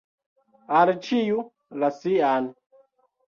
[0.77, 1.45] Al ĉiu
[1.83, 2.47] la sian.